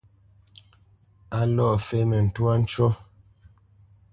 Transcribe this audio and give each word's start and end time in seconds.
A 1.37 1.39
lɔ 1.55 1.67
fémə 1.87 2.17
ntwá 2.25 2.53
ncú. 2.61 2.85